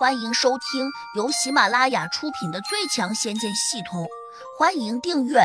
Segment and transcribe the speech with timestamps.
[0.00, 4.04] 欢迎收听由喜马拉雅出品的《最强仙剑系统》，
[4.58, 5.40] 欢迎订阅。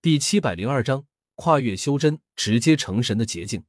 [0.00, 3.64] 第七百零二章：跨越修真，直接成神的捷径。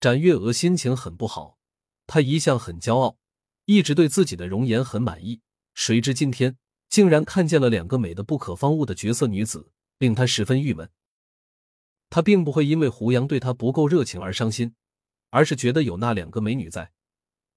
[0.00, 1.58] 展月娥心情很不好，
[2.06, 3.18] 她一向很骄傲，
[3.66, 5.42] 一直对自己的容颜很满意。
[5.74, 6.56] 谁知今天
[6.88, 10.90] 竟然看见了两个美的不可方物的绝色女子，令她十分郁闷。
[12.08, 14.74] 她并不会因为胡杨对她不够热情而伤心。
[15.32, 16.92] 而是觉得有那两个美女在，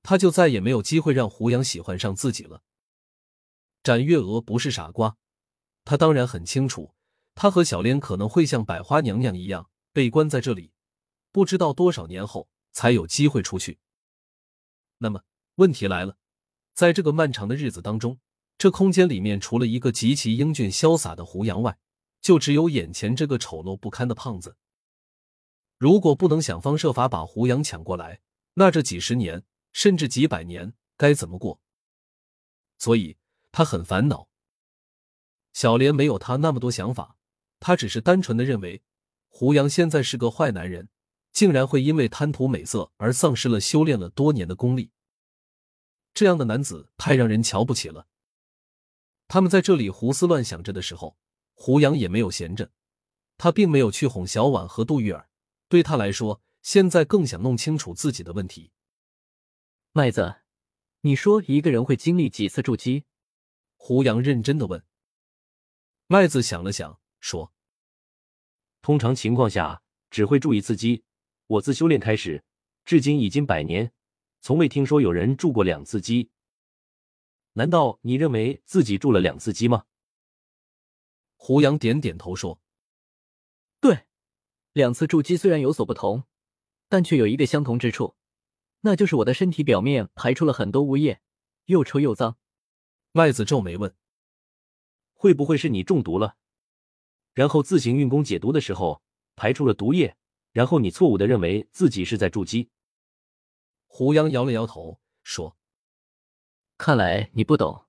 [0.02, 2.64] 他就再也没有机会让胡杨喜欢上自己了。
[3.84, 5.18] 展月娥不是傻瓜，
[5.84, 6.96] 她当然很清楚，
[7.36, 10.72] 她和小莲可能会像百花娘娘一样被关在这里，
[11.34, 13.78] 不知道多少年后才有机会出去。
[15.00, 15.22] 那么
[15.56, 16.16] 问题来了，
[16.74, 18.18] 在这个漫长的日子当中，
[18.58, 21.78] 这空间里面除了一个极其英俊潇洒的胡杨外，
[22.22, 24.56] 就只有眼前这个丑陋不堪的胖子。
[25.78, 28.22] 如果不能想方设法把胡杨抢过来，
[28.54, 29.44] 那这几十年
[29.74, 31.60] 甚至几百年该怎么过？
[32.78, 33.18] 所以
[33.52, 34.30] 他很烦恼。
[35.54, 37.18] 小莲没有他那么多想法，
[37.60, 38.84] 他只是单纯的认为
[39.28, 40.90] 胡杨现在是个坏男人，
[41.32, 44.92] 竟然会因为贪图美色而丧失了修炼了多年的功力。
[46.14, 48.08] 这样的男子太让人瞧不起了。
[49.28, 51.18] 他们在这里胡思乱想着的时候，
[51.54, 52.72] 胡杨也没有闲着，
[53.38, 55.30] 他并没有去哄小婉和杜玉儿。
[55.68, 58.72] 对他来说，现在更想弄清楚自己的问题。
[59.92, 60.42] 麦子，
[61.02, 63.06] 你说一个人会经历几次筑基？
[63.76, 64.84] 胡杨认真的问。
[66.08, 67.54] 麦子想了想，说
[68.82, 71.04] ：“通常情况下只会筑一次基。
[71.48, 72.44] 我自修炼开始，
[72.84, 73.92] 至今已经百年，
[74.42, 76.30] 从未听说有人筑过两次基。
[77.54, 79.86] 难道你认为自己筑了两次基吗？”
[81.38, 82.62] 胡杨点点头说。
[84.76, 86.26] 两次筑基虽然有所不同，
[86.90, 88.18] 但却有一个相同之处，
[88.82, 91.22] 那就是我的身体表面排出了很多污液，
[91.68, 92.38] 又臭又脏。
[93.14, 93.96] 麦子皱眉问
[95.16, 96.36] ：“会不会是你中毒了，
[97.34, 99.02] 然后自行运功解毒的时候
[99.38, 100.18] 排出了毒液，
[100.52, 102.70] 然后你错误的认为自己是在筑基？”
[103.88, 105.56] 胡杨摇了摇头说
[106.78, 107.86] ：“看来你不懂。”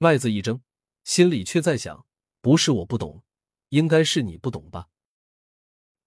[0.00, 0.62] 麦子一怔，
[1.04, 2.06] 心里却在想
[2.40, 3.22] ：“不是我不懂，
[3.68, 4.88] 应该是你不懂吧。”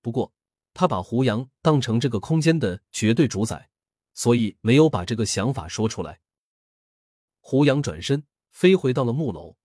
[0.02, 0.34] 不过，
[0.74, 3.70] 他把胡杨当成这个空间的绝对主宰，
[4.14, 6.22] 所以没有把这个想法说出来。
[7.40, 9.58] 胡杨转身飞回到了木楼，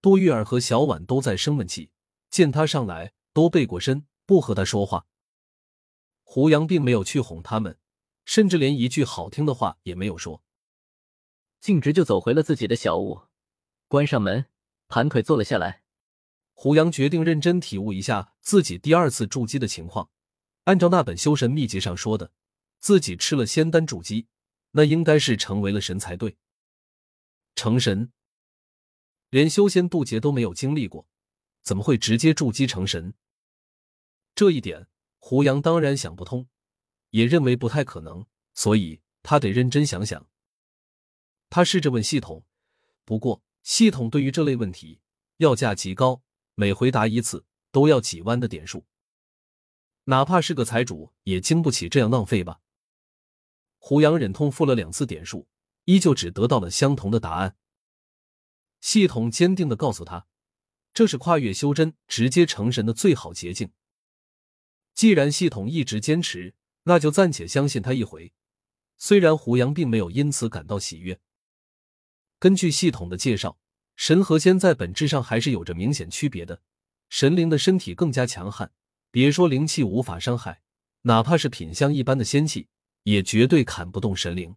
[0.00, 1.90] 杜玉儿和小婉都在生闷气，
[2.30, 5.06] 见他上来都背过身，不和他说话。
[6.22, 7.78] 胡杨并没有去哄他们，
[8.24, 10.42] 甚至连一句好听的话也没有说，
[11.60, 13.22] 径直就走回了自己的小屋，
[13.86, 14.46] 关上门，
[14.88, 15.81] 盘腿坐了下来。
[16.54, 20.10] 胡杨决定认真体悟一下自己第二次筑基的情况。
[20.64, 22.30] 按照那本修神秘籍上说的，
[22.78, 24.28] 自己吃了仙丹筑基，
[24.70, 26.36] 那应该是成为了神才对。
[27.56, 28.12] 成神，
[29.30, 31.08] 连修仙渡劫都没有经历过，
[31.62, 33.14] 怎么会直接筑基成神？
[34.34, 34.86] 这一点，
[35.18, 36.48] 胡杨当然想不通，
[37.10, 38.24] 也认为不太可能，
[38.54, 40.28] 所以他得认真想想。
[41.50, 42.44] 他试着问系统，
[43.04, 45.00] 不过系统对于这类问题
[45.38, 46.22] 要价极高。
[46.54, 48.84] 每回答一次都要几万的点数，
[50.04, 52.60] 哪怕是个财主也经不起这样浪费吧。
[53.78, 55.48] 胡杨忍痛付了两次点数，
[55.84, 57.56] 依旧只得到了相同的答案。
[58.80, 60.26] 系统坚定的告诉他，
[60.92, 63.72] 这是跨越修真、直接成神的最好捷径。
[64.94, 68.32] 既然系统一直坚持，那就暂且相信他一回。
[68.98, 71.18] 虽然胡杨并没有因此感到喜悦。
[72.38, 73.58] 根据系统的介绍。
[74.04, 76.60] 神和仙在本质上还是有着明显区别的。
[77.08, 78.72] 神灵的身体更加强悍，
[79.12, 80.60] 别说灵气无法伤害，
[81.02, 82.66] 哪怕是品相一般的仙气，
[83.04, 84.56] 也绝对砍不动神灵。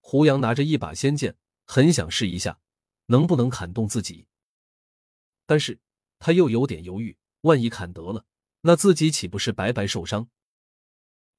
[0.00, 1.36] 胡杨拿着一把仙剑，
[1.66, 2.58] 很想试一下
[3.08, 4.26] 能不能砍动自己，
[5.44, 5.78] 但是
[6.18, 8.24] 他又有点犹豫，万一砍得了，
[8.62, 10.30] 那自己岂不是白白受伤？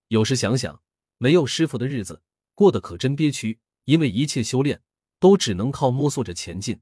[0.09, 0.83] 有时想想，
[1.17, 2.21] 没有师傅的日子
[2.53, 4.83] 过得可真憋屈，因为一切修炼。
[5.19, 6.81] 都只能靠摸索着前进。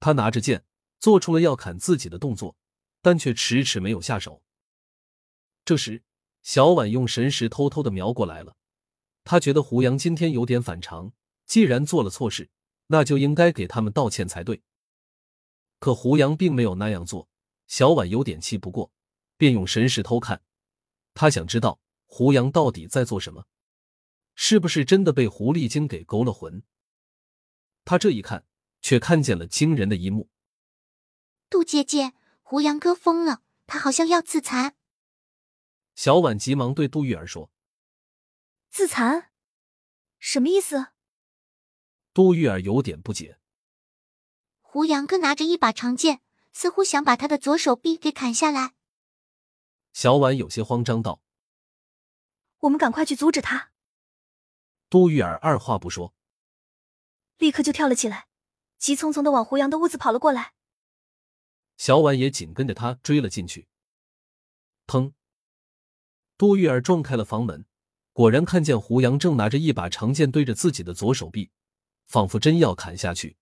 [0.00, 0.64] 他拿着剑，
[0.98, 2.56] 做出了要砍自己的动作，
[3.00, 4.42] 但却迟迟没有下手。
[5.64, 6.02] 这时，
[6.42, 8.56] 小婉用神识偷偷的瞄过来了。
[9.24, 11.12] 他觉得胡杨今天有点反常，
[11.46, 12.50] 既然做了错事，
[12.88, 14.62] 那就应该给他们道歉才对。
[15.78, 17.28] 可胡杨并没有那样做，
[17.68, 18.90] 小婉有点气不过，
[19.36, 20.42] 便用神识偷看。
[21.14, 23.46] 他想知道胡杨到底在做什么，
[24.34, 26.64] 是不是真的被狐狸精给勾了魂？
[27.84, 28.46] 他这一看，
[28.80, 30.28] 却看见了惊人的一幕。
[31.50, 32.12] 杜姐姐，
[32.42, 34.76] 胡杨哥疯了，他好像要自残。
[35.94, 37.50] 小婉急忙对杜玉儿说
[38.70, 39.30] ：“自残？
[40.18, 40.88] 什么意思？
[42.14, 43.38] 杜玉儿有点不解。
[44.60, 48.74] 胡杨哥拿着一把长剑，似乎想把他的左手臂给砍下来。
[49.92, 51.20] 小婉有些慌张道
[52.60, 53.72] ：“我们赶快去阻止他。”
[54.88, 56.14] 杜玉儿二话不说，
[57.42, 58.28] 立刻就跳了起来，
[58.78, 60.52] 急匆匆的往胡杨的屋子跑了过来。
[61.76, 63.66] 小婉也紧跟着他追了进去。
[64.86, 65.12] 砰！
[66.38, 67.66] 杜玉儿撞开了房门，
[68.12, 71.50] 果然看见胡杨正拿着一把长剑对着自己的左手臂，
[72.06, 73.36] 仿佛真要砍下去。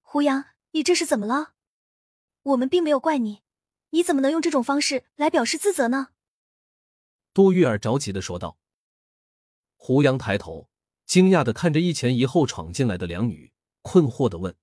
[0.00, 1.52] 胡杨，你这是怎么了？
[2.40, 3.42] 我们并没有怪你，
[3.90, 6.08] 你怎么能用这种方式来表示自责呢？
[7.34, 8.56] 杜玉儿着急的说道。
[9.76, 10.70] 胡杨抬头，
[11.08, 13.50] 惊讶的看着一前一后闯进来的两女，
[13.80, 14.54] 困惑的问：“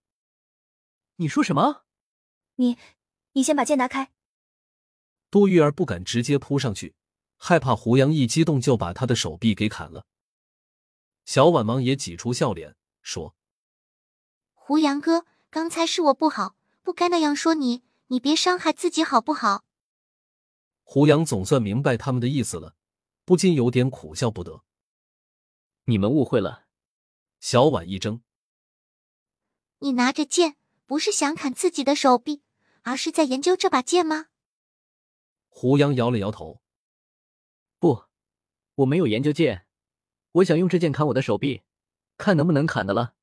[1.17, 1.85] 你说什么？
[2.57, 2.77] 你，
[3.33, 4.11] 你先把剑拿开。”
[5.31, 6.93] 杜玉儿不敢直接扑上去，
[7.35, 10.05] 害怕胡杨一激动就把他的手臂给砍了。
[11.25, 13.35] 小婉忙也挤出笑脸说
[14.53, 17.81] ：“胡杨哥。”刚才是我不好，不该那样说你。
[18.07, 19.63] 你别伤害自己好不好？
[20.83, 22.75] 胡杨总算明白他们的意思了，
[23.23, 24.65] 不禁有点苦笑不得。
[25.85, 26.67] 你们误会了。
[27.39, 28.21] 小婉一怔
[29.79, 32.43] ：“你拿着剑不是想砍自己的手臂，
[32.83, 34.27] 而是在研究这把剑吗？”
[35.49, 36.61] 胡杨摇了摇头
[37.79, 38.05] ：“不，
[38.75, 39.67] 我没有研究剑，
[40.33, 41.63] 我想用这剑砍我的手臂，
[42.17, 43.15] 看能不能砍的了。”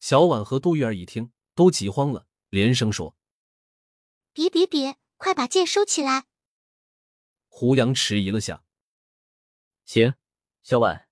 [0.00, 1.32] 小婉和杜玉儿一听。
[1.52, 3.14] 都急慌了，连声说
[4.32, 6.24] ：“别别别，快把剑收起来！”
[7.48, 8.64] 胡杨迟疑了下，
[9.84, 10.14] 行，
[10.62, 11.09] 小婉，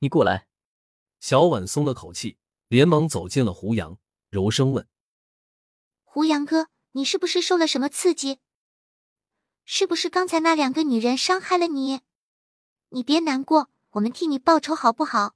[0.00, 0.46] 你过来。
[1.20, 2.38] 小婉松了口气，
[2.68, 3.98] 连忙走进了胡杨，
[4.30, 4.88] 柔声问
[6.04, 8.38] ：“胡杨哥，你是不是受了什么刺激？
[9.66, 12.00] 是不是刚才那两个女人伤害了你？
[12.88, 15.34] 你别难过，我们替你报仇好不好？”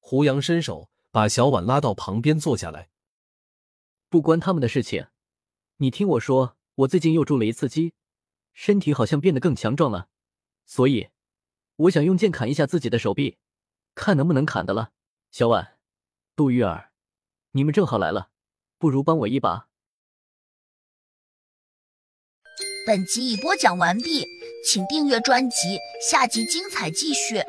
[0.00, 2.90] 胡杨伸手把小婉拉到旁边坐下来。
[4.08, 5.06] 不关他们的事情，
[5.76, 7.94] 你听我说，我最近又筑了一次基，
[8.52, 10.08] 身体好像变得更强壮了，
[10.64, 11.10] 所以
[11.76, 13.36] 我想用剑砍一下自己的手臂，
[13.94, 14.92] 看能不能砍得了。
[15.30, 15.76] 小婉、
[16.34, 16.90] 杜玉儿，
[17.52, 18.30] 你们正好来了，
[18.78, 19.68] 不如帮我一把。
[22.86, 24.24] 本集已播讲完毕，
[24.64, 25.78] 请订阅专辑，
[26.08, 27.42] 下集精彩继续。